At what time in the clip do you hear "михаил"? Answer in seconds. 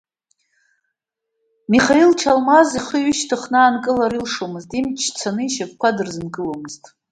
1.73-2.11